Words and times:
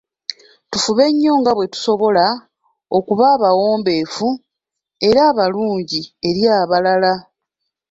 Tufube 0.71 1.05
nnyo 1.11 1.33
nga 1.39 1.51
bwe 1.53 1.65
tusobola 1.73 2.25
okuba 2.97 3.25
abawombeefu 3.35 4.27
era 5.07 5.21
abalungi 5.31 6.01
eri 6.27 6.43
abalala. 6.59 7.13